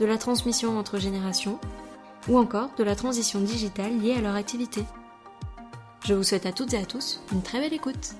[0.00, 1.58] de la transmission entre générations,
[2.28, 4.84] ou encore de la transition digitale liée à leur activité.
[6.04, 8.14] Je vous souhaite à toutes et à tous une très belle écoute.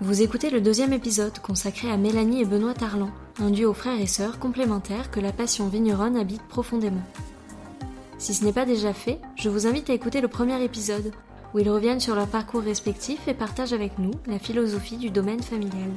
[0.00, 4.06] Vous écoutez le deuxième épisode consacré à Mélanie et Benoît Tarlan, un duo frères et
[4.06, 7.02] sœurs complémentaires que la passion vigneronne habite profondément.
[8.18, 11.12] Si ce n'est pas déjà fait, je vous invite à écouter le premier épisode,
[11.52, 15.42] où ils reviennent sur leur parcours respectif et partagent avec nous la philosophie du domaine
[15.42, 15.90] familial.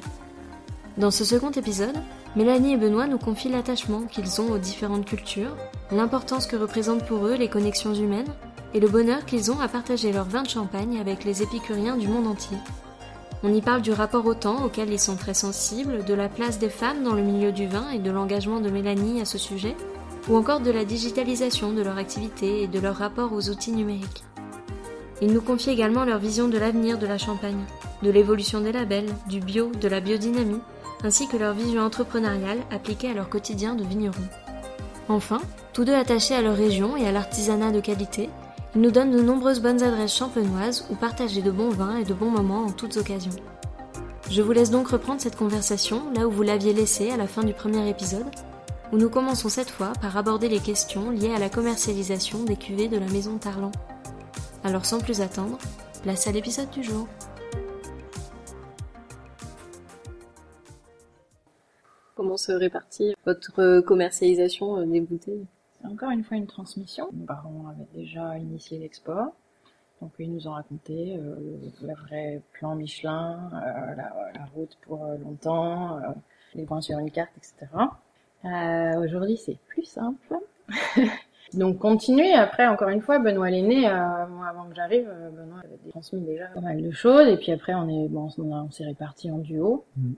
[0.98, 1.96] Dans ce second épisode,
[2.36, 5.56] Mélanie et Benoît nous confient l'attachement qu'ils ont aux différentes cultures,
[5.92, 8.32] l'importance que représentent pour eux les connexions humaines
[8.74, 12.08] et le bonheur qu'ils ont à partager leur vin de champagne avec les épicuriens du
[12.08, 12.58] monde entier.
[13.44, 16.60] On y parle du rapport au temps auquel ils sont très sensibles, de la place
[16.60, 19.76] des femmes dans le milieu du vin et de l'engagement de Mélanie à ce sujet,
[20.28, 24.24] ou encore de la digitalisation de leur activité et de leur rapport aux outils numériques.
[25.22, 27.64] Ils nous confient également leur vision de l'avenir de la Champagne,
[28.04, 30.62] de l'évolution des labels, du bio, de la biodynamie,
[31.04, 34.28] ainsi que leur vision entrepreneuriale appliquée à leur quotidien de vignerons.
[35.10, 35.42] Enfin,
[35.74, 38.30] tous deux attachés à leur région et à l'artisanat de qualité,
[38.76, 42.14] ils nous donnent de nombreuses bonnes adresses champenoises où partager de bons vins et de
[42.14, 43.32] bons moments en toutes occasions.
[44.30, 47.44] Je vous laisse donc reprendre cette conversation là où vous l'aviez laissée à la fin
[47.44, 48.30] du premier épisode,
[48.92, 52.90] où nous commençons cette fois par aborder les questions liées à la commercialisation des cuvées
[52.90, 53.72] de la maison Tarlan.
[54.64, 55.58] Alors sans plus attendre,
[56.04, 57.08] place à l'épisode du jour.
[62.48, 65.46] Se répartit votre commercialisation euh, des bouteilles
[65.82, 67.10] C'est encore une fois une transmission.
[67.14, 69.34] Mes parents avaient déjà initié l'export.
[70.02, 71.36] Donc ils nous ont raconté euh,
[71.82, 76.02] le vrai plan Michelin, euh, la, la, route pour euh, longtemps, euh,
[76.54, 77.56] les points sur une carte, etc.
[78.46, 80.36] Euh, Aujourd'hui c'est plus simple.
[81.54, 82.34] Donc continuer.
[82.34, 86.62] Après encore une fois, Benoît l'aîné, moi avant que j'arrive, Benoît avait transmis déjà pas
[86.62, 87.28] mal de choses.
[87.28, 89.86] Et puis après on est bon, on, on s'est répartis en duo.
[89.98, 90.14] Mm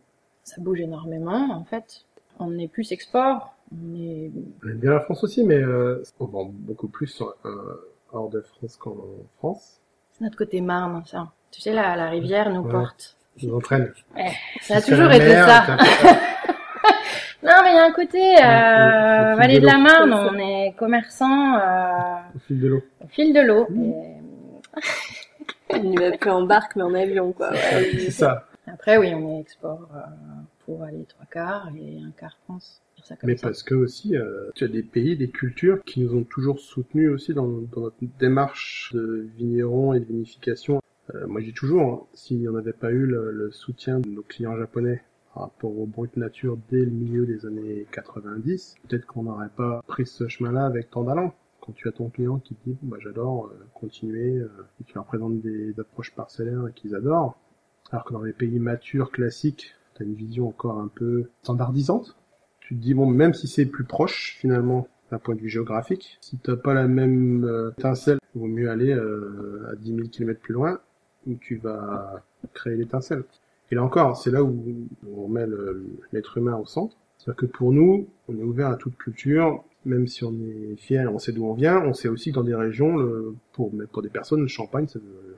[0.50, 2.06] ça bouge énormément en fait.
[2.40, 4.32] On est plus export, on est...
[4.64, 7.50] On aime bien la France aussi, mais euh, on vend beaucoup plus euh,
[8.14, 8.96] hors de France qu'en
[9.38, 9.82] France.
[10.14, 11.32] C'est notre côté Marne, ça.
[11.52, 12.72] Tu sais, la, la rivière nous ouais.
[12.72, 13.18] porte.
[13.44, 13.92] Nous entraîne.
[14.16, 15.66] Ouais, ça a toujours été mer, ça.
[17.44, 20.74] non, mais il y a un côté euh, vallée de, de la Marne, on est
[20.78, 22.82] commerçant euh, au fil de l'eau.
[23.04, 23.68] Au fil de l'eau.
[23.70, 23.84] Mmh.
[23.84, 25.76] Et...
[25.76, 27.52] on n'y va plus en barque, mais en avion, quoi.
[27.54, 28.46] C'est ça.
[28.66, 29.90] Après, oui, on est export
[30.70, 32.82] euh, pour aller trois quarts et un quart France.
[33.24, 33.48] Mais ça.
[33.48, 37.10] parce que aussi, euh, tu as des pays, des cultures qui nous ont toujours soutenus
[37.10, 40.82] aussi dans, dans notre démarche de vigneron et de vinification.
[41.16, 44.10] Euh, moi, j'ai toujours, hein, s'il n'y en avait pas eu le, le, soutien de
[44.10, 45.02] nos clients japonais
[45.34, 49.82] par rapport au brut nature dès le milieu des années 90, peut-être qu'on n'aurait pas
[49.88, 51.34] pris ce chemin-là avec tant d'allant.
[51.62, 54.50] Quand tu as ton client qui dit, bah, j'adore euh, continuer, euh,
[54.82, 57.40] et tu leur présentes des, des approches parcellaires qu'ils adorent,
[57.92, 62.16] alors que dans les pays matures, classiques, tu as une vision encore un peu standardisante.
[62.62, 66.18] Tu te dis, bon, même si c'est plus proche, finalement, d'un point de vue géographique,
[66.22, 70.08] si t'as pas la même euh, étincelle, il vaut mieux aller euh, à 10 000
[70.10, 70.80] km plus loin,
[71.28, 72.24] où tu vas
[72.54, 73.24] créer l'étincelle.
[73.72, 75.46] Et là encore, c'est là où on met
[76.12, 76.96] l'être humain au centre.
[77.18, 81.12] C'est-à-dire que pour nous, on est ouvert à toute culture, même si on est fier,
[81.14, 84.02] on sait d'où on vient, on sait aussi que dans des régions, le, pour, pour
[84.02, 85.29] des personnes, le champagne, ça veut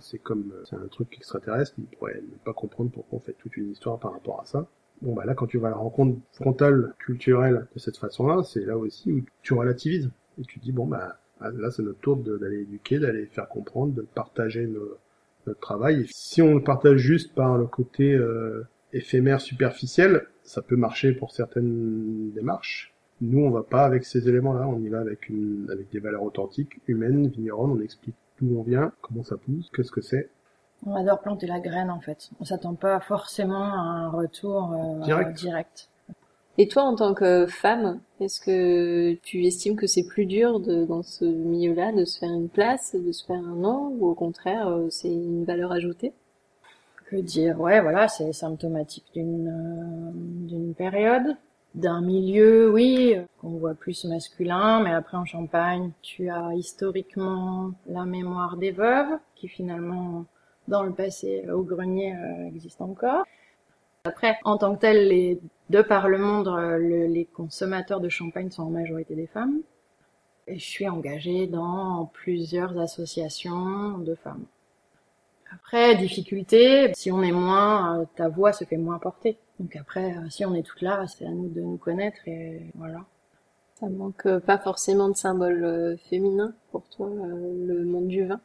[0.00, 3.56] C'est comme, c'est un truc extraterrestre, ils pourraient ne pas comprendre pourquoi on fait toute
[3.56, 4.66] une histoire par rapport à ça.
[5.02, 8.64] Bon bah là, quand tu vas à la rencontre frontale, culturelle de cette façon-là, c'est
[8.64, 10.10] là aussi où tu relativises.
[10.40, 14.02] Et tu dis, bon bah, là c'est notre tour d'aller éduquer, d'aller faire comprendre, de
[14.02, 16.06] partager notre travail.
[16.10, 21.32] Si on le partage juste par le côté euh, éphémère, superficiel, ça peut marcher pour
[21.32, 22.94] certaines démarches.
[23.20, 26.22] Nous, on va pas avec ces éléments-là, on y va avec une, avec des valeurs
[26.22, 30.30] authentiques, humaines, vigneronnes, on explique d'où on vient, comment ça pousse, qu'est-ce que c'est.
[30.86, 32.30] On adore planter la graine en fait.
[32.40, 35.38] On s'attend pas forcément à un retour euh, direct.
[35.38, 35.88] direct.
[36.58, 40.86] Et toi, en tant que femme, est-ce que tu estimes que c'est plus dur de,
[40.86, 44.14] dans ce milieu-là de se faire une place, de se faire un nom, ou au
[44.14, 46.12] contraire, euh, c'est une valeur ajoutée?
[47.10, 50.10] Que dire Ouais, voilà, c'est symptomatique d'une euh,
[50.48, 51.36] d'une période,
[51.76, 58.04] d'un milieu, oui, qu'on voit plus masculin, mais après en Champagne, tu as historiquement la
[58.04, 60.24] mémoire des veuves, qui finalement,
[60.68, 63.24] dans le passé, au grenier, euh, existe encore.
[64.04, 65.40] Après, en tant que tel, les
[65.70, 69.60] de par le monde, euh, le- les consommateurs de champagne sont en majorité des femmes.
[70.46, 74.44] Et je suis engagée dans plusieurs associations de femmes.
[75.52, 79.36] Après, difficulté, si on est moins, euh, ta voix se fait moins porter.
[79.60, 82.70] Donc après, euh, si on est toutes là, c'est à nous de nous connaître et
[82.74, 83.04] voilà.
[83.80, 88.40] Ça manque euh, pas forcément de symboles euh, féminins pour toi, le monde du vin.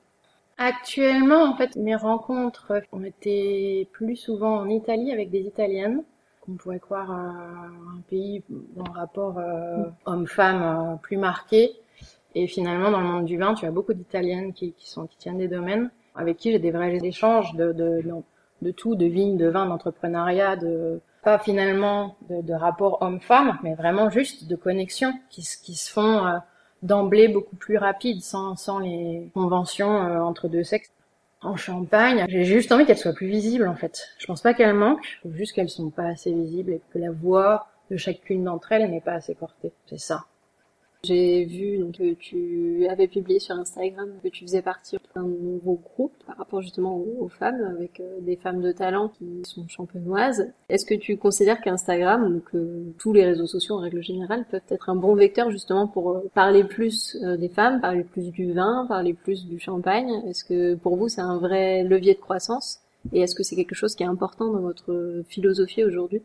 [0.64, 6.04] Actuellement, en fait, mes rencontres ont été plus souvent en Italie avec des Italiennes,
[6.42, 11.72] qu'on pourrait croire un pays le rapport euh, homme-femme euh, plus marqué.
[12.36, 15.18] Et finalement, dans le monde du vin, tu as beaucoup d'Italiennes qui, qui sont qui
[15.18, 18.14] tiennent des domaines, avec qui j'ai des vrais échanges de, de, de,
[18.62, 23.76] de tout, de vignes, de vin, d'entrepreneuriat, de pas finalement de, de rapport homme-femme, mais
[23.76, 26.38] vraiment juste de connexions qui, se- qui se font euh,
[26.84, 30.92] d'emblée beaucoup plus rapide, sans, sans les conventions euh, entre deux sexes.
[31.44, 34.10] En Champagne, j'ai juste envie qu'elles soient plus visibles en fait.
[34.20, 37.68] Je pense pas qu'elles manquent, juste qu'elles sont pas assez visibles et que la voix
[37.90, 39.72] de chacune d'entre elles n'est pas assez portée.
[39.88, 40.26] C'est ça.
[41.04, 45.74] J'ai vu donc, que tu avais publié sur Instagram que tu faisais partie d'un nouveau
[45.74, 50.54] groupe par rapport justement aux, femmes, avec euh, des femmes de talent qui sont champenoises.
[50.70, 54.62] Est-ce que tu considères qu'Instagram ou que tous les réseaux sociaux en règle générale peuvent
[54.70, 58.54] être un bon vecteur justement pour euh, parler plus euh, des femmes, parler plus du
[58.54, 60.22] vin, parler plus du champagne?
[60.28, 62.80] Est-ce que pour vous c'est un vrai levier de croissance?
[63.12, 66.22] Et est-ce que c'est quelque chose qui est important dans votre philosophie aujourd'hui?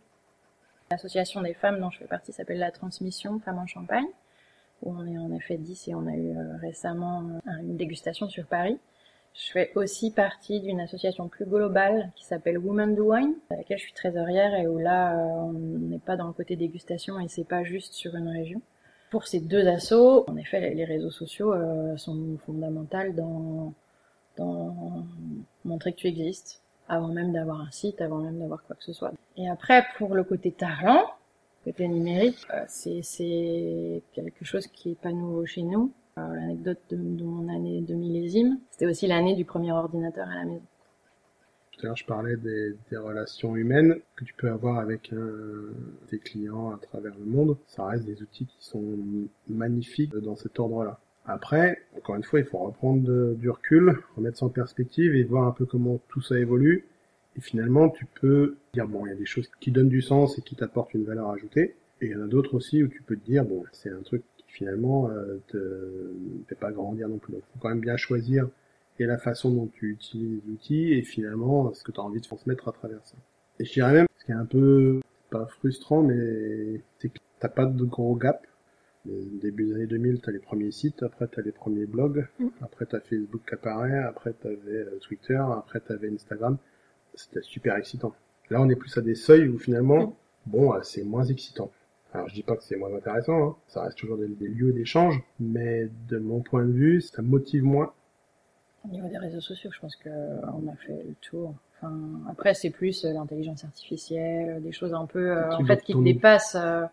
[0.90, 4.04] L'association des femmes dont je fais partie s'appelle La Transmission Femmes en Champagne,
[4.86, 8.28] où on est en effet 10 et on a eu euh, récemment euh, une dégustation
[8.28, 8.78] sur Paris.
[9.34, 13.76] Je fais aussi partie d'une association plus globale qui s'appelle Women do Wine, à laquelle
[13.78, 17.28] je suis trésorière et où là euh, on n'est pas dans le côté dégustation et
[17.28, 18.62] c'est pas juste sur une région.
[19.10, 21.54] Pour ces deux assos, en effet, les- réseaux sociaux
[21.96, 23.72] sont fondamentaux dans,
[24.36, 25.04] dans
[25.64, 28.92] montrer que tu existes, avant même d'avoir un site, avant même d'avoir quoi que ce
[28.92, 29.12] soit.
[29.36, 31.04] Et après, pour le côté Tarlan,
[31.66, 35.92] côté numérique, euh, c'est quelque chose qui est pas nouveau chez nous.
[36.16, 40.44] Euh, L'anecdote de, mon année de millésime, c'était aussi l'année du premier ordinateur à la
[40.44, 40.62] maison.
[41.72, 46.18] Tout à l'heure, je parlais des, relations humaines que tu peux avoir avec un- tes
[46.18, 47.56] clients à travers le monde.
[47.66, 48.96] Ça reste des outils qui sont
[49.48, 50.98] magnifiques dans cet ordre-là.
[51.26, 55.44] Après, encore une fois, il faut reprendre du recul, remettre ça en perspective et voir
[55.48, 56.86] un peu comment tout ça évolue.
[57.36, 60.38] Et finalement, tu peux dire, bon, il y a des choses qui donnent du sens
[60.38, 61.76] et qui t'apportent une valeur ajoutée.
[62.00, 64.02] Et il y en a d'autres aussi où tu peux te dire, bon, c'est un
[64.02, 66.12] truc qui finalement euh, te
[66.48, 67.32] fait pas grandir non plus.
[67.32, 68.48] Donc, faut quand même bien choisir
[68.98, 72.24] et la façon dont tu utilises l'outil et finalement ce que tu as envie de
[72.24, 73.16] transmettre à travers ça.
[73.58, 75.00] Et je dirais même, ce qui est un peu
[75.30, 78.46] pas frustrant, mais c'est que t'as pas de gros gap.
[79.04, 82.46] Début des années 2000, t'as les premiers sites, après t'as les premiers blogs, Mm.
[82.60, 86.56] après t'as Facebook qui apparaît, après t'avais euh, Twitter, après t'avais Instagram.
[87.16, 88.12] C'était super excitant.
[88.50, 90.12] Là, on est plus à des seuils où finalement, Mm.
[90.46, 91.70] bon, euh, c'est moins excitant.
[92.14, 93.56] Alors, je dis pas que c'est moins intéressant, hein.
[93.68, 97.64] ça reste toujours des, des lieux d'échange, mais de mon point de vue, ça motive
[97.64, 97.92] moins
[98.84, 101.54] Au niveau des réseaux sociaux, je pense que euh, on a fait le tour.
[101.76, 101.92] Enfin,
[102.30, 106.56] après, c'est plus euh, l'intelligence artificielle, des choses un peu, euh, en fait, qui dépassent
[106.58, 106.84] euh,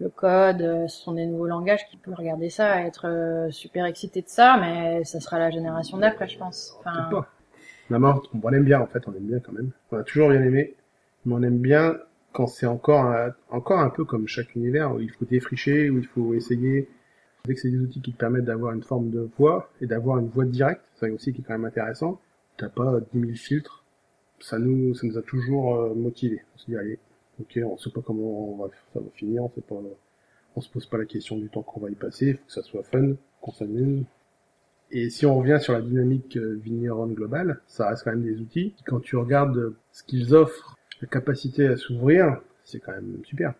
[0.00, 0.62] le code.
[0.62, 4.56] euh, Ce sont des nouveaux langages qui peuvent regarder ça, être super excité de ça,
[4.58, 6.74] mais ça sera la génération d'après, je pense.
[6.80, 7.24] Enfin.
[7.90, 9.70] La mort, on l'aime bien en fait, on aime bien quand même.
[9.90, 10.74] On a toujours bien aimé,
[11.24, 11.98] mais on aime bien
[12.32, 15.98] quand c'est encore un, encore un peu comme chaque univers où il faut défricher, où
[15.98, 16.88] il faut essayer.
[17.44, 20.18] Dès que c'est des outils qui te permettent d'avoir une forme de voix et d'avoir
[20.18, 22.20] une voix directe, c'est aussi qui est quand même intéressant.
[22.56, 23.84] T'as pas 10 000 filtres.
[24.38, 26.42] Ça nous, ça nous a toujours euh, motivés.
[26.54, 26.98] On se dit allez,
[27.40, 29.62] ok, on sait pas comment on va, ça va finir, on sait
[30.54, 32.62] on se pose pas la question du temps qu'on va y passer, faut que ça
[32.62, 34.04] soit fun, qu'on s'amuse.
[34.94, 38.38] Et si on revient sur la dynamique euh, vigneronne globale, ça reste quand même des
[38.40, 38.74] outils.
[38.86, 43.54] Quand tu regardes euh, ce qu'ils offrent, la capacité à s'ouvrir, c'est quand même super.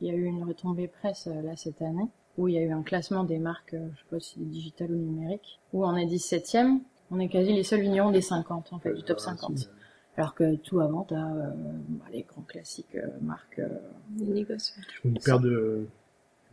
[0.00, 2.06] il y a eu une retombée presse euh, là cette année,
[2.36, 4.90] où il y a eu un classement des marques, je sais pas si c'est digital
[4.90, 6.80] ou numérique, où on est 17ème.
[7.10, 9.68] On est quasi les seuls vignerons des 50, en fait, du top 50.
[10.16, 11.50] Alors que tout avant, t'as euh,
[11.88, 13.58] bah, les grands classiques euh, marques.
[13.58, 13.68] euh.
[15.04, 15.86] Une paire de,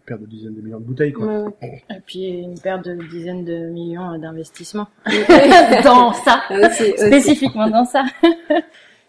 [0.10, 1.26] paire de dizaines de millions de bouteilles, quoi.
[1.28, 1.84] Ouais, ouais.
[1.90, 4.88] Et puis une paire de dizaines de millions euh, d'investissements
[5.84, 6.92] dans ça, aussi.
[6.98, 8.04] spécifiquement dans ça.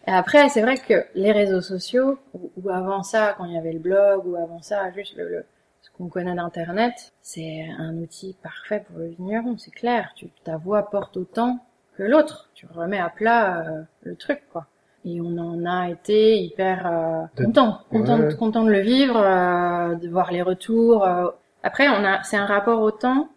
[0.06, 3.58] Et après, c'est vrai que les réseaux sociaux, ou, ou avant ça, quand il y
[3.58, 5.44] avait le blog, ou avant ça, juste le, le-
[5.82, 10.10] ce qu'on connaît d'Internet, c'est un outil parfait pour le vigneron, c'est clair.
[10.16, 11.58] Tu, ta voix porte autant
[11.96, 12.50] que l'autre.
[12.54, 14.66] Tu remets à plat euh, le truc, quoi.
[15.04, 18.28] Et on en a été hyper euh, content, content, Ouais.
[18.28, 21.04] de, content de le vivre, euh, de voir les retours.
[21.04, 21.28] euh.
[21.62, 23.28] Après, on a, c'est un rapport au temps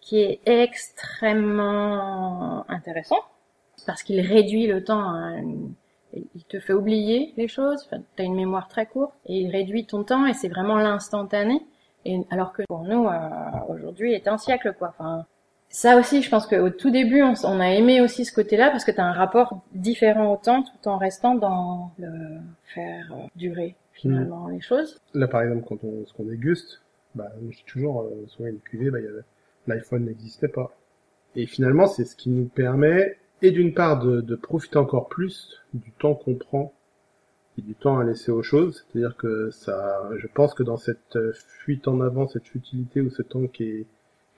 [0.00, 0.40] qui est
[1.32, 3.18] extrêmement intéressant
[3.86, 5.74] parce qu'il réduit le temps à une,
[6.14, 9.50] il te fait oublier les choses, enfin, tu as une mémoire très courte, et il
[9.50, 11.60] réduit ton temps, et c'est vraiment l'instantané.
[12.04, 13.18] Et alors que pour nous, euh,
[13.68, 14.92] aujourd'hui, est un siècle, quoi.
[14.98, 15.24] Enfin,
[15.72, 18.84] ça aussi, je pense qu'au tout début, on, on, a aimé aussi ce côté-là parce
[18.84, 22.10] que tu as un rapport différent au temps tout en restant dans le
[22.74, 25.00] faire euh, durer finalement les choses.
[25.14, 26.82] Là, par exemple, quand on, ce qu'on déguste,
[27.14, 28.98] bah, je dis toujours, euh, sur une cuvée, bah,
[29.66, 30.76] l'iPhone n'existait pas.
[31.36, 35.62] Et finalement, c'est ce qui nous permet, et d'une part, de, de profiter encore plus
[35.72, 36.74] du temps qu'on prend
[37.56, 38.84] et du temps à laisser aux choses.
[38.92, 41.18] C'est-à-dire que ça, je pense que dans cette
[41.64, 43.86] fuite en avant, cette futilité ou ce temps qui est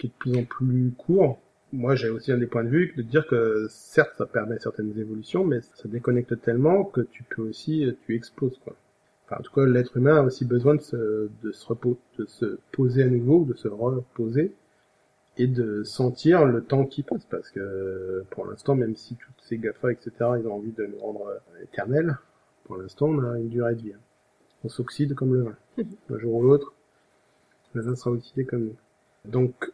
[0.04, 1.38] qui est de plus en plus court.
[1.72, 4.96] Moi, j'ai aussi un des points de vue de dire que certes, ça permet certaines
[4.98, 8.76] évolutions, mais ça déconnecte tellement que tu peux aussi, tu exploses, quoi.
[9.26, 12.26] Enfin, en tout cas, l'être humain a aussi besoin de se, de se repos, de
[12.26, 14.52] se poser à nouveau, de se reposer
[15.36, 19.58] et de sentir le temps qui passe parce que pour l'instant même si toutes ces
[19.58, 22.16] GAFA etc ils ont envie de nous rendre éternels
[22.64, 23.92] pour l'instant on a une durée de vie
[24.62, 25.56] on s'oxyde comme le vin
[26.10, 26.72] un jour ou l'autre
[27.72, 28.76] le vin sera oxydé comme nous
[29.24, 29.72] donc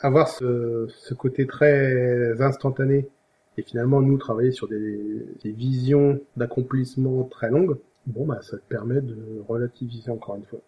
[0.00, 3.08] avoir ce, côté très instantané
[3.56, 7.76] et finalement nous travailler sur des, visions d'accomplissement très longues,
[8.06, 10.60] bon bah ça permet de relativiser encore une fois.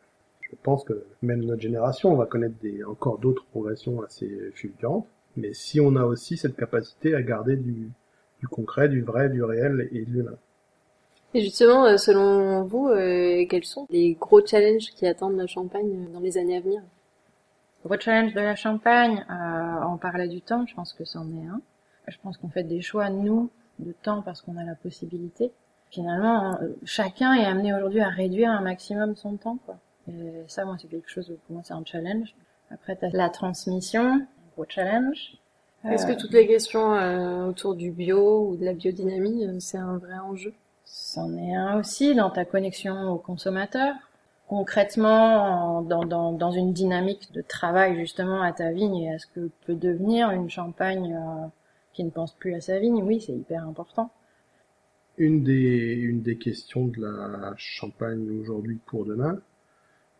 [0.42, 5.06] Je pense que même notre génération, on va connaître des, encore d'autres progressions assez fulgurantes,
[5.36, 7.90] mais si on a aussi cette capacité à garder du,
[8.40, 10.36] du concret, du vrai, du réel et de l'humain.
[11.32, 16.08] Et justement, euh, selon vous, euh, quels sont les gros challenges qui attendent la Champagne
[16.12, 16.82] dans les années à venir?
[17.84, 21.46] Gros challenge de la Champagne, euh, on parlait du temps, je pense que c'en est
[21.46, 21.60] un.
[22.08, 25.52] Je pense qu'on fait des choix, nous, de temps parce qu'on a la possibilité.
[25.90, 29.76] Finalement, chacun est amené aujourd'hui à réduire un maximum son temps, quoi.
[30.08, 32.34] Et ça, moi, c'est quelque chose, pour moi, c'est un challenge.
[32.70, 35.36] Après, t'as la transmission, gros challenge.
[35.84, 39.78] Est-ce que toutes les questions euh, autour du bio ou de la biodynamie, euh, c'est
[39.78, 40.52] un vrai enjeu?
[40.84, 43.94] C'en est un aussi dans ta connexion au consommateur
[44.50, 49.28] concrètement dans, dans, dans, une dynamique de travail justement à ta vigne et à ce
[49.28, 51.46] que peut devenir une champagne euh,
[51.92, 54.10] qui ne pense plus à sa vigne, oui, c'est hyper important.
[55.18, 59.38] Une des, une des questions de la champagne aujourd'hui pour demain,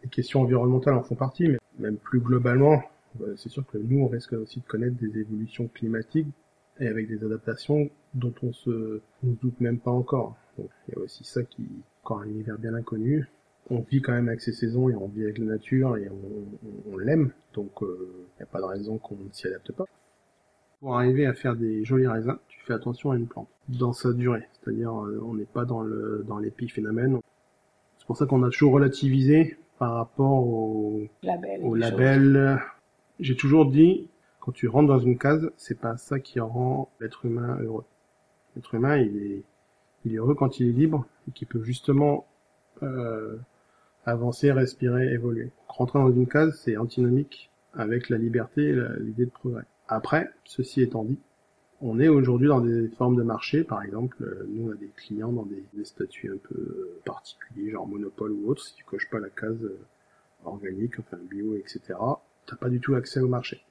[0.04, 2.80] les questions environnementales en font partie, mais même plus globalement,
[3.22, 6.28] euh, c'est sûr que nous, on risque aussi de connaître des évolutions climatiques
[6.78, 10.36] et avec des adaptations dont on se se doute même pas encore.
[10.56, 11.66] Il y a aussi ça qui
[12.04, 13.28] encore un univers bien inconnu
[13.68, 16.92] on vit quand même avec ces saisons et on vit avec la nature et on,
[16.92, 19.84] on, l'aime, donc il euh, n'y a pas de raison qu'on ne s'y adapte pas.
[20.80, 24.12] Pour arriver à faire des jolis raisins, tu fais attention à une plante dans sa
[24.12, 27.18] durée, c'est-à-dire euh, on n'est pas dans le dans l'épiphénomène.
[27.98, 31.60] C'est pour ça qu'on a toujours relativisé par rapport au label.
[31.62, 32.60] Au label.
[33.20, 34.08] J'ai toujours dit
[34.40, 37.84] quand tu rentres dans une case, c'est pas ça qui rend l'être humain heureux.
[38.56, 39.42] L'être humain, il est
[40.04, 42.26] il est heureux quand il est libre et qu'il peut justement
[42.82, 43.36] euh,
[44.06, 45.50] avancer, respirer, évoluer.
[45.68, 49.64] Rentrer dans une case, c'est antinomique avec la liberté et l'idée de progrès.
[49.88, 51.18] Après, ceci étant dit,
[51.82, 54.90] on est aujourd'hui dans des formes de marché, par exemple, euh, nous on a des
[54.96, 59.18] clients dans des, statuts un peu particuliers, genre monopole ou autre, si tu coches pas
[59.18, 59.78] la case euh,
[60.44, 61.80] organique, enfin bio, etc.,
[62.46, 63.62] t'as pas du tout accès au marché.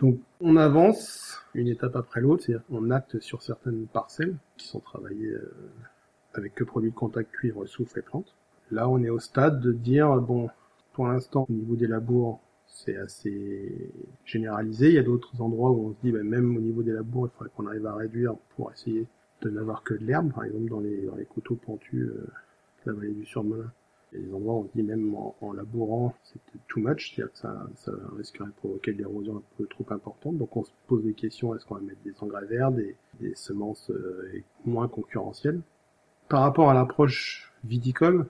[0.00, 4.80] Donc on avance une étape après l'autre, c'est-à-dire on acte sur certaines parcelles qui sont
[4.80, 5.52] travaillées euh,
[6.32, 8.34] avec que produits de contact cuivre, soufre et plantes.
[8.70, 10.48] Là, on est au stade de dire, bon,
[10.92, 13.92] pour l'instant, au niveau des labours, c'est assez
[14.24, 14.88] généralisé.
[14.88, 17.26] Il y a d'autres endroits où on se dit, ben, même au niveau des labours,
[17.26, 19.06] il faudrait qu'on arrive à réduire pour essayer
[19.42, 22.26] de n'avoir que de l'herbe, par exemple dans les, dans les coteaux pentus euh,
[22.84, 23.72] de la vallée du Surmelin.
[24.12, 27.14] Il y a des endroits où on se dit même en, labourant, c'est too much,
[27.14, 30.36] c'est-à-dire que ça, ça risquerait de provoquer de l'érosion un peu trop importante.
[30.36, 33.34] Donc on se pose des questions, est-ce qu'on va mettre des engrais verts, des, des
[33.36, 35.60] semences euh, moins concurrentielles?
[36.28, 38.26] Par rapport à l'approche viticole,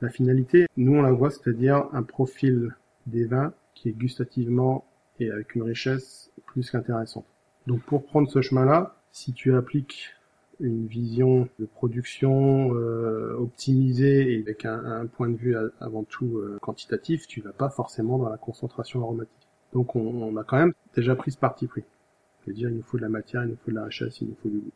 [0.00, 2.74] la finalité, nous on la voit, c'est-à-dire un profil
[3.06, 4.84] des vins qui est gustativement
[5.18, 7.26] et avec une richesse plus qu'intéressante.
[7.66, 10.14] Donc pour prendre ce chemin-là, si tu appliques
[10.60, 16.58] une vision de production euh, optimisée et avec un, point de vue avant tout euh,
[16.60, 19.48] quantitatif, tu vas pas forcément dans la concentration aromatique.
[19.72, 21.84] Donc on, on a quand même déjà pris ce parti pris.
[22.42, 24.20] Je veux dire, il nous faut de la matière, il nous faut de la richesse,
[24.20, 24.72] il nous faut du goût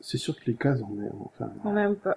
[0.00, 1.50] c'est sûr que les cases, on est, enfin.
[1.64, 2.16] On pas.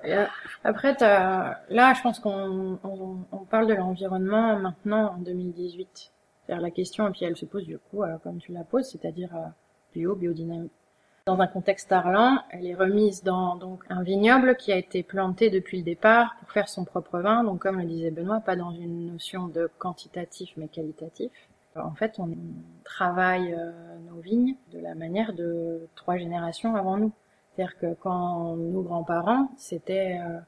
[0.63, 6.11] après, là, je pense qu'on on, parle de l'environnement maintenant en 2018.
[6.45, 8.89] C'est-à-dire la question, et puis elle se pose du coup, euh, comme tu la poses,
[8.89, 9.47] c'est-à-dire euh,
[9.93, 10.71] bio, biodynamique.
[11.25, 15.51] Dans un contexte parlant, elle est remise dans donc un vignoble qui a été planté
[15.51, 17.43] depuis le départ pour faire son propre vin.
[17.43, 21.31] Donc, comme le disait Benoît, pas dans une notion de quantitatif mais qualitatif.
[21.75, 22.29] En fait, on
[22.83, 23.71] travaille euh,
[24.09, 27.11] nos vignes de la manière de trois générations avant nous.
[27.59, 30.39] C'est-à-dire que quand nos grands-parents, c'était euh,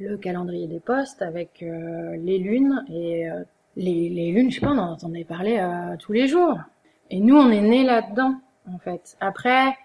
[0.00, 3.44] le calendrier des postes avec euh, les lunes et euh,
[3.76, 5.64] les, les lunes, je sais pas, on en entendait parler
[6.00, 6.58] tous les jours.
[7.10, 8.34] Et nous, on est nés là-dedans,
[8.74, 9.16] en fait.
[9.20, 9.76] Après,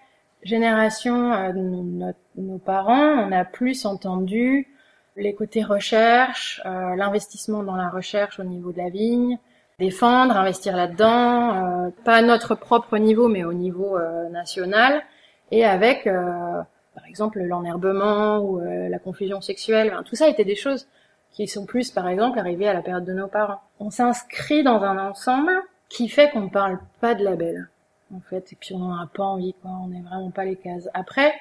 [0.42, 4.66] génération de nos parents, on a plus entendu
[5.14, 9.38] les côtés recherche, l'investissement dans la recherche au niveau de la vigne,
[9.78, 13.96] défendre, investir là-dedans, pas à notre propre niveau, mais au niveau
[14.32, 15.04] national
[15.50, 16.62] et avec, euh,
[16.94, 19.96] par exemple, l'enherbement ou euh, la confusion sexuelle.
[20.04, 20.86] tout ça était des choses
[21.32, 23.60] qui sont plus, par exemple, arrivées à la période de nos parents.
[23.80, 25.52] On s'inscrit dans un ensemble
[25.88, 27.68] qui fait qu'on ne parle pas de label,
[28.14, 29.72] en fait, et puis on n'en a pas envie, quoi.
[29.82, 30.88] On n'est vraiment pas les cases.
[30.94, 31.32] Après,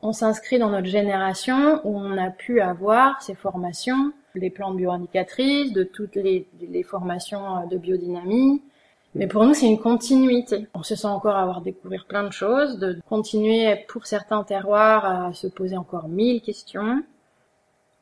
[0.00, 4.78] on s'inscrit dans notre génération où on a pu avoir ces formations, les plans de
[4.78, 8.62] bioindicatrices, de toutes les, les formations de biodynamie,
[9.14, 10.68] mais pour nous, c'est une continuité.
[10.74, 15.32] On se sent encore avoir découvert plein de choses, de continuer pour certains terroirs à
[15.34, 17.02] se poser encore mille questions.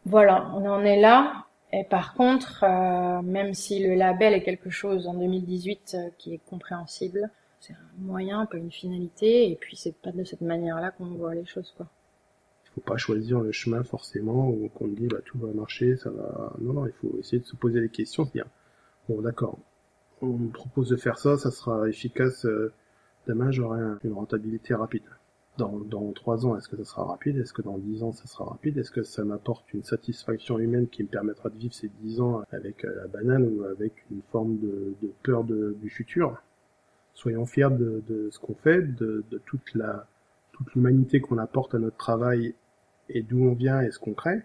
[0.06, 1.46] Voilà, on en est là.
[1.72, 6.34] Et par contre, euh, même si le label est quelque chose en 2018 euh, qui
[6.34, 10.90] est compréhensible, c'est un moyen, pas une finalité, et puis c'est pas de cette manière-là
[10.92, 11.86] qu'on voit les choses, quoi.
[12.64, 16.10] Il faut pas choisir le chemin forcément où qu'on dit bah tout va marcher, ça
[16.10, 16.52] va.
[16.60, 18.46] Non, non, il faut essayer de se poser des questions, se dire
[19.08, 19.58] bon d'accord,
[20.22, 22.44] on me propose de faire ça, ça sera efficace.
[22.46, 22.72] Euh,
[23.26, 25.02] demain, j'aurai une rentabilité rapide.
[25.58, 27.36] Dans, dans 3 ans, est-ce que ça sera rapide?
[27.36, 28.78] Est-ce que dans 10 ans, ça sera rapide?
[28.78, 32.42] Est-ce que ça m'apporte une satisfaction humaine qui me permettra de vivre ces 10 ans
[32.50, 36.42] avec euh, la banane ou avec une forme de, peur de, du futur?
[37.14, 40.06] Soyons fiers de, ce qu'on fait, de, toute la
[40.52, 42.54] toute l'humanité qu'on apporte à notre travail
[43.08, 44.42] et d'où on vient et ce qu'on crée.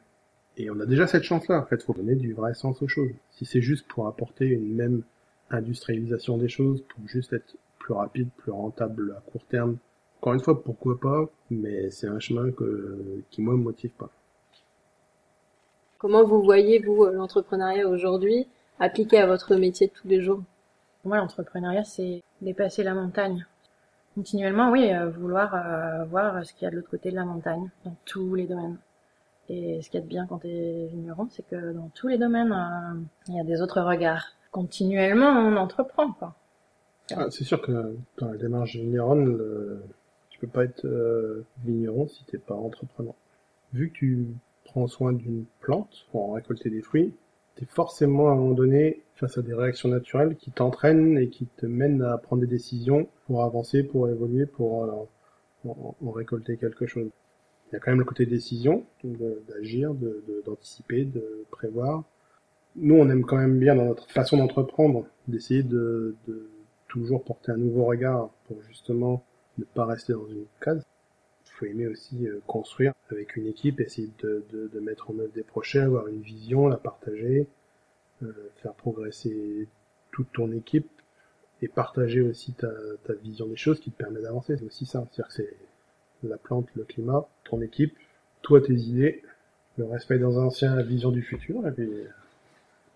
[0.58, 1.60] Et on a déjà cette chance-là.
[1.62, 3.12] En fait, faut donner du vrai sens aux choses.
[3.32, 5.04] Si c'est juste pour apporter une même
[5.52, 9.78] industrialisation des choses pour juste être plus rapide, plus rentable à court terme.
[10.20, 14.10] Encore une fois, pourquoi pas, mais c'est un chemin que, qui moi me motive pas.
[15.98, 18.48] Comment vous voyez, vous, euh, l'entrepreneuriat aujourd'hui
[18.80, 20.42] appliqué à votre métier de tous les jours?
[21.02, 23.46] Pour moi, l'entrepreneuriat, c'est dépasser la montagne.
[24.16, 27.26] Continuellement, oui, euh, vouloir euh, voir ce qu'il y a de l'autre côté de la
[27.26, 28.78] montagne, dans tous les domaines.
[29.48, 32.08] Et ce qu'il y a de bien quand tu es vigneron, c'est que dans tous
[32.08, 32.56] les domaines,
[33.28, 36.34] il y a des autres regards continuellement on entreprend quoi.
[37.12, 39.38] Ah, c'est sûr que dans la démarche vigneronne,
[40.30, 43.14] tu peux pas être euh, vigneron si t'es pas entrepreneur.
[43.74, 44.28] Vu que tu
[44.64, 47.14] prends soin d'une plante pour en récolter des fruits,
[47.56, 51.48] t'es forcément à un moment donné face à des réactions naturelles qui t'entraînent et qui
[51.58, 56.86] te mènent à prendre des décisions pour avancer, pour évoluer, pour euh, en, récolter quelque
[56.86, 57.10] chose.
[57.70, 59.94] Il y a quand même le côté décision, d'agir,
[60.46, 62.04] d'anticiper, de prévoir,
[62.76, 66.50] nous, on aime quand même bien dans notre façon d'entreprendre, d'essayer de, de,
[66.88, 69.24] toujours porter un nouveau regard pour justement
[69.58, 70.86] ne pas rester dans une case.
[71.46, 75.20] Il faut aimer aussi euh, construire avec une équipe, essayer de, de, de, mettre en
[75.20, 77.48] œuvre des projets, avoir une vision, la partager,
[78.24, 79.68] euh, faire progresser
[80.12, 80.90] toute ton équipe
[81.62, 82.70] et partager aussi ta,
[83.06, 84.58] ta vision des choses qui te permet d'avancer.
[84.58, 85.06] C'est aussi ça.
[85.12, 85.58] C'est-à-dire que c'est
[86.24, 87.96] la plante, le climat, ton équipe,
[88.42, 89.24] toi tes idées,
[89.78, 91.90] le respect dans un ancien, la vision du futur, et puis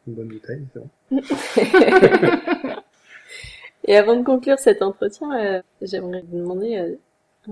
[0.10, 0.65] une bonne bouteille,
[3.86, 6.95] Et avant de conclure cet entretien, euh, j'aimerais vous demander euh,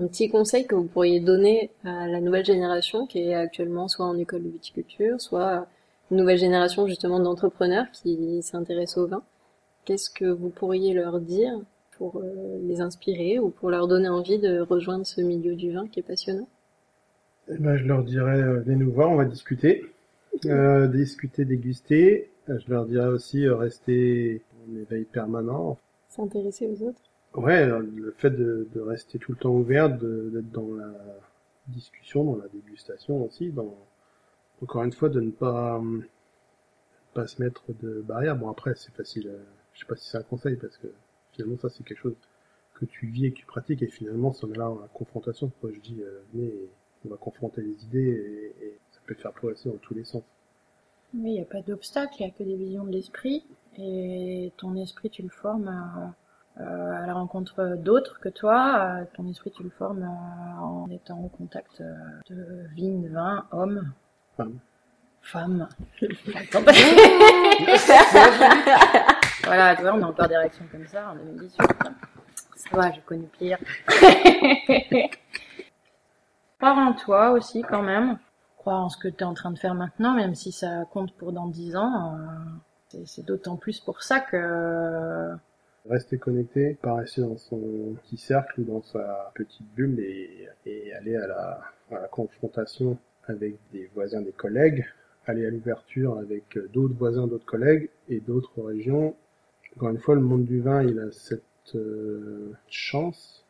[0.00, 4.06] un petit conseil que vous pourriez donner à la nouvelle génération qui est actuellement soit
[4.06, 5.66] en école de viticulture, soit
[6.10, 9.22] une nouvelle génération justement d'entrepreneurs qui s'intéressent au vin.
[9.84, 11.58] Qu'est-ce que vous pourriez leur dire
[11.96, 15.88] pour euh, les inspirer ou pour leur donner envie de rejoindre ce milieu du vin
[15.88, 16.48] qui est passionnant?
[17.48, 19.82] Eh ben, Je leur dirais, venez nous voir, on va discuter.
[20.46, 25.78] Euh, discuter, déguster, je leur dirais aussi euh, rester en éveil permanent.
[26.08, 27.02] S'intéresser aux autres.
[27.34, 30.90] Ouais, le fait de, de, rester tout le temps ouvert, d'être dans la
[31.68, 33.76] discussion, dans la dégustation aussi, dans,
[34.62, 35.80] encore une fois, de ne pas,
[37.12, 38.36] pas se mettre de barrière.
[38.36, 39.28] Bon après, c'est facile.
[39.28, 40.88] Euh, je sais pas si c'est un conseil parce que
[41.32, 42.16] finalement ça c'est quelque chose
[42.74, 45.52] que tu vis et que tu pratiques et finalement ça met là en confrontation.
[45.60, 46.52] Quand je dis euh, venez,
[47.04, 50.04] on va confronter les idées et, et ça peut te faire progresser dans tous les
[50.04, 50.22] sens.
[51.14, 53.42] Oui, il n'y a pas d'obstacle, il n'y a que des visions de l'esprit.
[53.78, 56.12] Et ton esprit, tu le formes à,
[56.60, 58.98] euh, la rencontre d'autres que toi.
[59.14, 61.94] ton esprit, tu le formes euh, en étant au contact euh,
[62.28, 63.90] de vignes, vin, hommes.
[64.36, 64.58] Femmes.
[65.22, 65.68] Femmes.
[69.44, 71.62] voilà, tu vois, on a encore des réactions comme ça en 2018.
[72.56, 73.58] Ça va, j'ai connu pire.
[76.58, 78.18] Croire en toi aussi, quand même
[78.66, 81.32] en ce que tu es en train de faire maintenant, même si ça compte pour
[81.32, 82.16] dans dix ans.
[82.16, 85.34] Euh, c'est d'autant plus pour ça que...
[85.88, 90.48] Rester connecté, pas rester dans son petit cercle ou dans sa petite bulle et,
[90.94, 94.84] aller à la, confrontation avec des voisins, des collègues,
[95.26, 99.14] aller à l'ouverture avec euh, d'autres voisins, d'autres collègues et d'autres régions.
[99.76, 101.42] Encore une fois, le monde du vin, il a cette
[101.74, 103.44] euh, chance.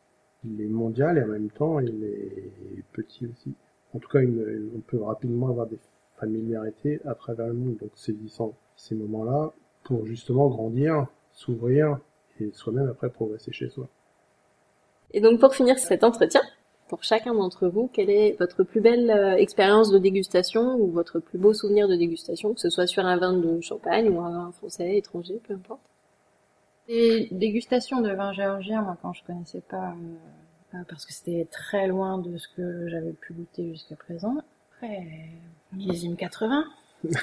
[0.45, 3.53] Il est mondial et en même temps, il est petit aussi.
[3.95, 5.79] En tout cas, une- on peut rapidement avoir des
[6.19, 7.77] familiarités à travers le monde.
[7.77, 9.51] Donc, saisissant ces moments-là
[9.83, 11.99] pour justement grandir, s'ouvrir
[12.39, 13.87] et soi-même après progresser chez soi.
[15.11, 16.41] Et donc pour finir cet entretien,
[16.87, 21.19] pour chacun d'entre vous, quelle est votre plus belle euh, expérience de dégustation ou votre
[21.19, 24.31] plus beau souvenir de dégustation, que ce soit sur un vin de champagne ou un
[24.31, 25.81] vin français, étranger, peu importe?
[26.87, 30.15] Des dégustations de vin géorgien, moi, quand je connaissais pas, euh,
[30.87, 34.37] parce que c'était très loin de ce que j'avais pu goûter jusqu'à présent.
[34.73, 35.05] Après,
[35.73, 36.65] millésime 80,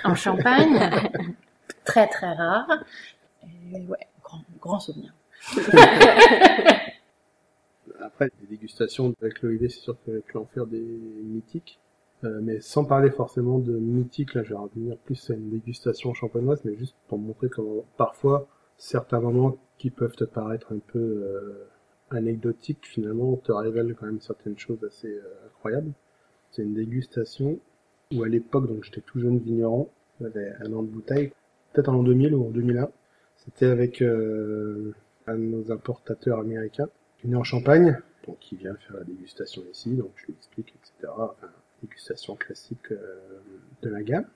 [0.04, 0.78] en Champagne,
[1.85, 2.68] très très rare.
[3.72, 5.14] Et ouais, grand, grand souvenir.
[8.00, 11.78] Après, des dégustations avec l'OIV, c'est sûr que j'aurais pu en faire des mythiques.
[12.24, 16.14] Euh, mais sans parler forcément de mythiques, là je vais revenir plus à une dégustation
[16.14, 20.98] champenoise, mais juste pour montrer comment parfois certains moments qui peuvent te paraître un peu
[20.98, 21.68] euh,
[22.11, 25.92] anecdotiques, finalement te révèlent quand même certaines choses assez euh, incroyables.
[26.51, 27.59] C'est une dégustation
[28.14, 29.88] où à l'époque, donc j'étais tout jeune vigneron,
[30.21, 31.33] j'avais un an de bouteille,
[31.73, 32.88] peut-être en l'an 2000 ou en 2001.
[33.37, 34.95] C'était avec euh,
[35.27, 36.88] un de nos importateurs américains
[37.19, 40.35] qui est né en Champagne, donc qui vient faire la dégustation ici, donc je lui
[40.35, 41.12] explique, etc.
[41.83, 43.19] Dégustation classique euh,
[43.83, 44.27] de la gamme.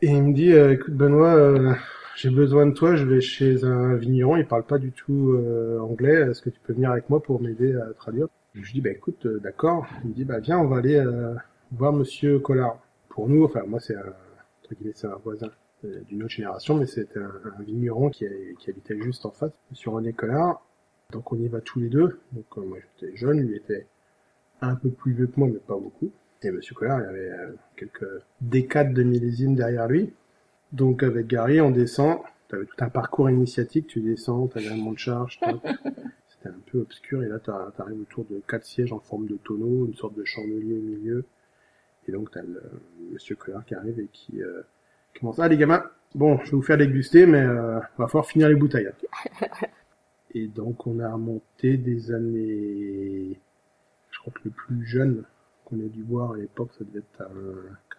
[0.00, 1.74] Et il me dit, euh, écoute Benoît, euh,
[2.14, 5.80] j'ai besoin de toi, je vais chez un vigneron, il parle pas du tout euh,
[5.80, 8.28] anglais, est-ce que tu peux venir avec moi pour m'aider à traduire?
[8.54, 9.88] Je dis, bah écoute, d'accord.
[10.04, 11.04] Il me dit, bah viens, on va aller
[11.72, 12.78] voir Monsieur Collard.
[13.08, 14.00] Pour nous, enfin moi c'est un,
[14.62, 15.48] entre guillemets, c'est un voisin
[15.82, 18.24] d'une autre génération, mais c'était un, vigneron qui,
[18.60, 20.64] qui habitait juste en face, Monsieur René Collard.
[21.12, 22.20] Donc on y va tous les deux.
[22.32, 23.86] Donc moi j'étais jeune, lui était
[24.60, 26.12] un peu plus vieux que moi, mais pas beaucoup.
[26.42, 28.06] Et Monsieur Collard, il avait euh, quelques
[28.40, 30.12] décades de millésimes derrière lui.
[30.72, 32.18] Donc avec Gary, on descend.
[32.48, 33.88] T'avais tout un parcours initiatique.
[33.88, 35.40] Tu descends, t'avais un mont de charge.
[36.28, 37.22] C'était un peu obscur.
[37.24, 40.24] Et là, t'as- t'arrives autour de quatre sièges en forme de tonneau, une sorte de
[40.24, 41.24] chandelier au milieu.
[42.06, 42.62] Et donc t'as le
[43.12, 44.62] Monsieur Collard qui arrive et qui euh,
[45.18, 45.38] commence.
[45.40, 48.54] Ah les gamins, bon, je vais vous faire déguster, mais euh, va falloir finir les
[48.54, 48.86] bouteilles.
[48.88, 49.46] hein.
[50.34, 53.38] Et donc on a remonté des années,
[54.10, 55.24] je crois que le plus jeune
[55.68, 57.28] qu'on ait dû boire à l'époque, ça devait être à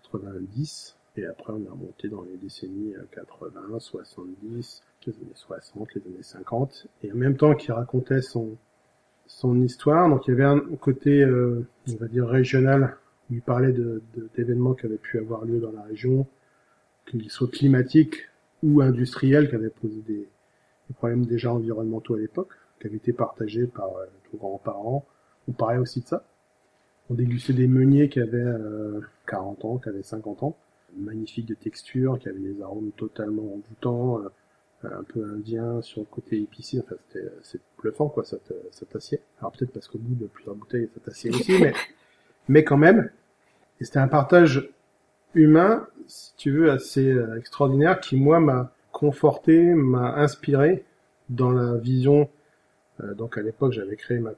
[0.04, 0.96] 90.
[1.18, 6.02] Et après on a remonté dans les décennies euh, 80, 70, les années 60, les
[6.02, 6.88] années 50.
[7.04, 8.58] Et en même temps qu'il racontait son,
[9.64, 12.98] histoire, donc il y avait un côté, euh, on va dire, régional,
[13.30, 16.26] où il parlait de, de- d'événements qui avaient pu avoir lieu dans la région,
[17.06, 18.28] qu'ils soient climatiques
[18.64, 20.28] ou industriels, qui avaient posé des,
[20.88, 25.06] des problèmes déjà environnementaux à l'époque, qui avaient été partagés par euh, nos grands-parents.
[25.48, 26.24] On parlait aussi de ça.
[27.10, 30.56] On dégustait des meuniers qui avaient euh, 40 ans, qui avaient 50 ans,
[30.96, 34.30] magnifiques de texture, qui avaient des arômes totalement envoûtants, euh,
[34.84, 36.80] un peu indiens sur le côté épicé.
[36.80, 39.24] Enfin, c'était c'est bluffant quoi, cette, cette assiette.
[39.40, 41.74] Alors peut-être parce qu'au bout de plusieurs bouteilles, cette assiette aussi, mais
[42.48, 43.10] mais quand même.
[43.80, 44.70] Et c'était un partage
[45.34, 50.84] humain, si tu veux, assez euh, extraordinaire, qui moi m'a conforté, m'a inspiré
[51.30, 52.30] dans la vision.
[53.02, 54.34] euh, donc à l'époque, j'avais créé ma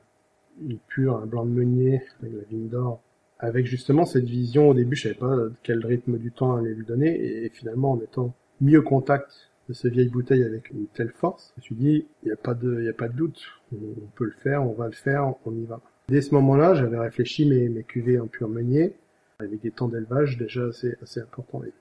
[0.61, 3.01] une pure, un blanc de meunier avec la vigne d'or,
[3.39, 4.69] avec justement cette vision.
[4.69, 7.99] Au début, je savais pas quel rythme du temps allait lui donner, et, finalement, en
[7.99, 11.75] étant mis au contact de ces vieilles bouteilles avec une telle force, je me suis
[11.75, 13.41] dit, il n'y a pas de, il a pas de doute,
[13.73, 13.77] on,
[14.15, 15.79] peut le faire, on va le faire, on y va.
[16.09, 18.93] Dès ce moment-là, j'avais réfléchi mes, mes cuvées en pur meunier,
[19.39, 21.63] avec des temps d'élevage déjà assez, assez importants.
[21.63, 21.73] Et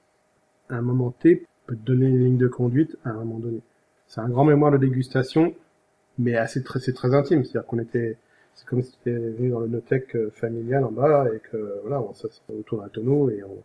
[0.68, 3.60] à un moment T, peut te donner une ligne de conduite à un moment donné.
[4.06, 5.54] C'est un grand mémoire de dégustation,
[6.18, 7.44] mais assez très, c'est très intime.
[7.44, 8.16] C'est-à-dire qu'on était,
[8.54, 11.80] c'est comme si tu étais venu dans le notec euh, familial en bas et que,
[11.82, 13.62] voilà, on s'assoit autour d'un tonneau et on,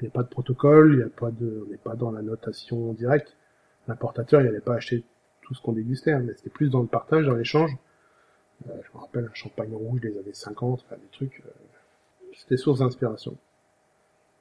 [0.00, 2.22] n'y a pas de protocole, il n'y a pas de, on n'est pas dans la
[2.22, 3.36] notation directe.
[3.88, 5.04] L'importateur, il n'allait pas acheter
[5.42, 7.76] tout ce qu'on dégustait, hein, mais c'était plus dans le partage, dans l'échange.
[8.68, 11.50] Euh, je me rappelle un champagne rouge des années 50, enfin des trucs, euh,
[12.36, 13.36] c'était source d'inspiration.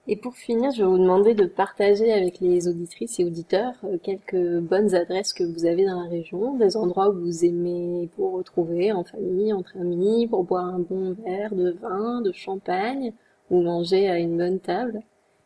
[0.08, 3.98] Et pour finir, je vais vous demander de partager avec les auditrices et auditeurs euh,
[4.02, 8.32] quelques bonnes adresses que vous avez dans la région, des endroits où vous aimez vous
[8.32, 13.14] retrouver en famille, entre amis, pour boire un bon verre de vin, de champagne,
[13.52, 15.02] ou manger à une bonne table.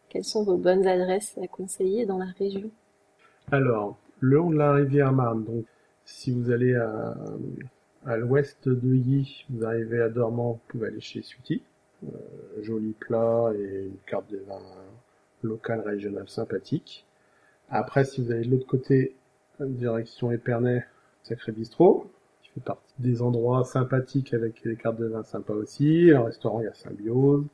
[0.08, 2.72] Quelles sont vos bonnes adresses à conseiller dans la région?
[3.52, 5.66] Alors, le long de la rivière Marne, donc
[6.06, 11.22] si vous allez à, l'ouest de Y, vous arrivez à Dormant, vous pouvez aller chez
[11.22, 11.62] Suti.
[12.14, 14.62] Euh, joli plat et une carte de vin
[15.44, 17.06] local régional sympathique.
[17.70, 19.16] Après, si vous allez de l'autre côté,
[19.60, 20.86] direction Épernay,
[21.24, 22.10] Sacré Bistrot,
[22.42, 26.12] qui fait partie des endroits sympathiques avec des cartes de vin sympas aussi.
[26.12, 27.46] Un restaurant, il y a Symbiose.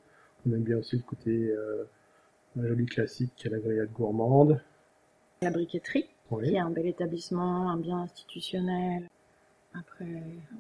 [0.48, 1.84] On aime bien aussi le côté euh,
[2.62, 4.62] joli classique qui est la grillade gourmande.
[5.42, 6.50] La briqueterie, Oui.
[6.50, 9.08] qui est un bel établissement, un bien institutionnel.
[9.74, 10.06] Après,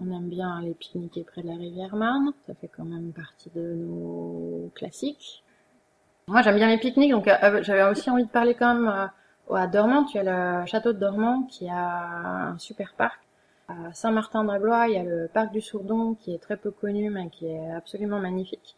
[0.01, 2.31] on aime bien les pique-niquer près de la rivière Marne.
[2.47, 5.43] Ça fait quand même partie de nos classiques.
[6.27, 9.55] Moi, j'aime bien les pique-niques, donc euh, j'avais aussi envie de parler quand même euh,
[9.55, 10.05] à Dormant.
[10.05, 10.23] Tu as
[10.61, 13.19] le château de Dormant qui a un super parc.
[13.67, 17.29] À Saint-Martin-de-Blois, il y a le parc du Sourdon qui est très peu connu, mais
[17.29, 18.77] qui est absolument magnifique.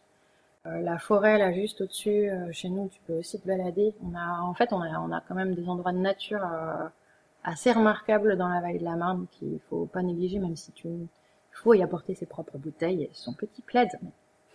[0.66, 3.94] Euh, la forêt là juste au-dessus, chez nous, tu peux aussi te balader.
[4.04, 6.44] On a, en fait, on a, on a quand même des endroits de nature
[7.44, 10.88] assez remarquables dans la vallée de la Marne qu'il faut pas négliger, même si tu,
[11.52, 13.90] faut y apporter ses propres bouteilles son petit plaid.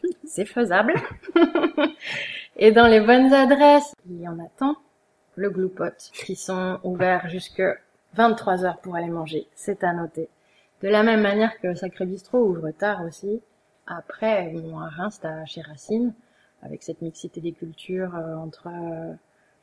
[0.25, 0.93] C'est faisable.
[2.57, 4.75] et dans les bonnes adresses, il y en a tant.
[5.35, 7.63] Le Gloupot, qui sont ouverts jusque
[8.13, 9.47] 23 heures pour aller manger.
[9.55, 10.27] C'est à noter.
[10.81, 13.41] De la même manière que le Sacré Bistrot ouvre tard aussi.
[13.87, 16.13] Après, bon, à Reims, t'as chez Racine,
[16.61, 19.13] avec cette mixité des cultures euh, entre euh,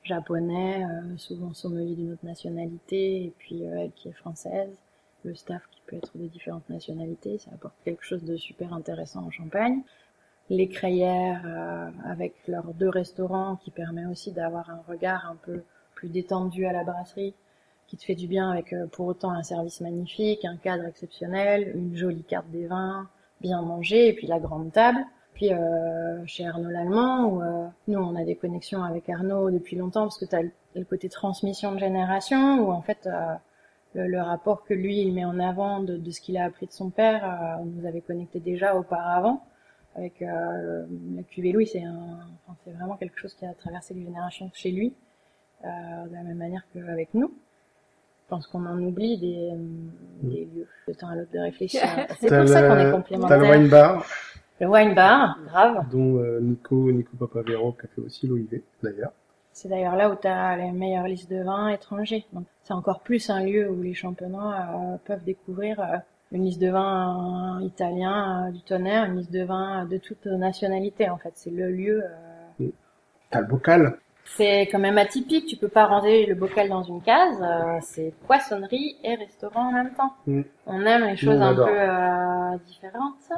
[0.06, 4.70] japonais, euh, souvent sommeliers d'une autre nationalité, et puis euh, elle qui est française,
[5.24, 9.24] le staff qui peut être de différentes nationalités, ça apporte quelque chose de super intéressant
[9.24, 9.82] en Champagne.
[10.48, 15.62] Les Crayères, euh, avec leurs deux restaurants, qui permet aussi d'avoir un regard un peu
[15.94, 17.34] plus détendu à la brasserie,
[17.88, 21.72] qui te fait du bien avec euh, pour autant un service magnifique, un cadre exceptionnel,
[21.74, 23.08] une jolie carte des vins,
[23.40, 24.98] bien manger, et puis la grande table.
[25.36, 29.76] Puis euh, chez Arnaud Lallemand, où euh, nous on a des connexions avec Arnaud depuis
[29.76, 33.34] longtemps, parce que tu as le, le côté transmission de génération, où en fait euh,
[33.94, 36.66] le, le rapport que lui il met en avant de, de ce qu'il a appris
[36.66, 39.42] de son père, euh, on nous avait connecté déjà auparavant.
[39.94, 40.84] Avec euh,
[41.16, 44.50] la cuvée Louis, c'est un, enfin, c'est vraiment quelque chose qui a traversé les générations
[44.52, 44.92] chez lui,
[45.64, 45.68] euh,
[46.08, 47.28] de la même manière qu'avec nous.
[48.24, 49.52] Je pense qu'on en oublie des,
[50.22, 51.80] des lieux de temps à l'autre de réfléchir.
[52.20, 53.50] C'est pour ça qu'on le- est T'as le complémentaires.
[53.50, 54.04] wine bar,
[54.60, 55.84] Le wine bar, grave.
[55.90, 59.12] dont euh, Nico, Nico Papavero qui a fait aussi l'OIV d'ailleurs.
[59.52, 62.24] C'est d'ailleurs là où tu as les meilleures listes de vins étrangers.
[62.32, 65.96] Donc c'est encore plus un lieu où les champenois euh, peuvent découvrir euh,
[66.32, 71.08] une liste de vins italiens euh, du tonnerre, une liste de vins de toute nationalité
[71.10, 71.32] en fait.
[71.34, 72.02] C'est le lieu.
[72.60, 72.66] euh,
[73.30, 75.46] T'as le bocal, C'est quand même atypique.
[75.46, 77.38] Tu peux pas ranger le bocal dans une case.
[77.42, 80.12] euh, c'est poissonnerie et restaurant en même temps.
[80.26, 80.42] Mm.
[80.66, 83.32] On aime les Nous, choses on un peu euh, différentes.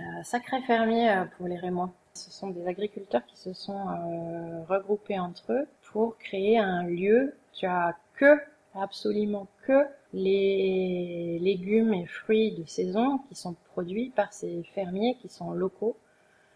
[0.00, 1.92] Euh, sacré fermier euh, pour les Rémois.
[2.14, 7.34] Ce sont des agriculteurs qui se sont euh, regroupés entre eux pour créer un lieu.
[7.52, 8.40] Tu as que,
[8.74, 15.28] absolument que, les légumes et fruits de saison qui sont produits par ces fermiers qui
[15.28, 15.96] sont locaux.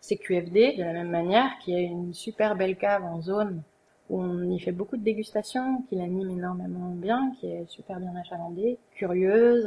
[0.00, 3.62] C'est QFD, de la même manière, qui a une super belle cave en zone
[4.10, 8.14] où on y fait beaucoup de dégustations, qui l'anime énormément bien, qui est super bien
[8.16, 9.66] achalandée, curieuse,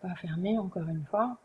[0.00, 1.36] pas fermée encore une fois.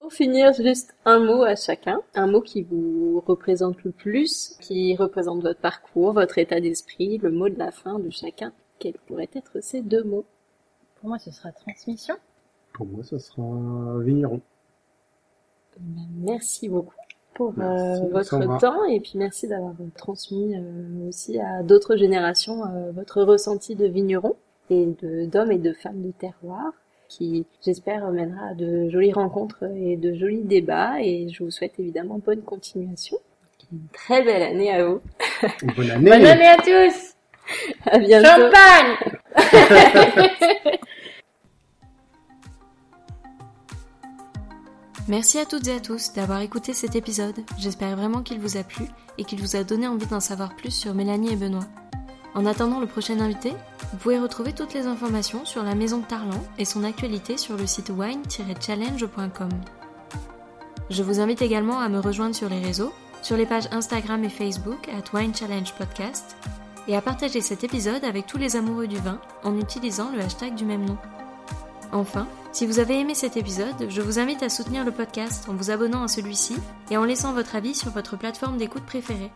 [0.00, 4.94] Pour finir, juste un mot à chacun, un mot qui vous représente le plus, qui
[4.96, 8.52] représente votre parcours, votre état d'esprit, le mot de la fin de chacun.
[8.78, 10.24] Quels pourraient être ces deux mots?
[11.00, 12.14] Pour moi, ce sera transmission.
[12.72, 14.40] pour moi ça sera vigneron.
[16.20, 16.94] Merci beaucoup
[17.34, 22.64] pour Merci, euh, votre temps et puis merci d'avoir transmis euh, aussi à d'autres générations
[22.64, 24.34] euh, votre ressenti de vigneron
[24.70, 26.72] et de d'hommes et de femmes de terroir
[27.08, 31.78] qui j'espère mènera à de jolies rencontres et de jolis débats et je vous souhaite
[31.78, 33.18] évidemment bonne continuation.
[33.70, 35.00] Une très belle année à vous.
[35.76, 36.10] Bonne année.
[36.10, 37.14] Bonne année à tous
[37.84, 38.28] À bientôt.
[38.28, 38.96] Champagne
[45.08, 47.36] Merci à toutes et à tous d'avoir écouté cet épisode.
[47.58, 48.84] J'espère vraiment qu'il vous a plu
[49.16, 51.66] et qu'il vous a donné envie d'en savoir plus sur Mélanie et Benoît.
[52.34, 53.52] En attendant le prochain invité,
[53.92, 57.56] vous pouvez retrouver toutes les informations sur la maison de Tarlan et son actualité sur
[57.56, 59.48] le site wine-challenge.com.
[60.90, 64.28] Je vous invite également à me rejoindre sur les réseaux, sur les pages Instagram et
[64.28, 65.32] Facebook at Wine
[65.76, 66.36] Podcast,
[66.86, 70.54] et à partager cet épisode avec tous les amoureux du vin en utilisant le hashtag
[70.54, 70.96] du même nom.
[71.92, 75.54] Enfin, si vous avez aimé cet épisode, je vous invite à soutenir le podcast en
[75.54, 76.56] vous abonnant à celui-ci
[76.90, 79.30] et en laissant votre avis sur votre plateforme d'écoute préférée.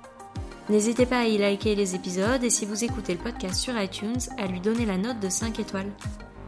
[0.72, 4.16] N'hésitez pas à y liker les épisodes et si vous écoutez le podcast sur iTunes,
[4.38, 5.92] à lui donner la note de 5 étoiles.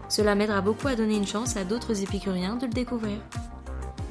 [0.08, 3.18] Cela m'aidera beaucoup à donner une chance à d'autres épicuriens de le découvrir.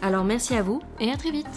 [0.04, 1.48] Alors merci à vous et à très vite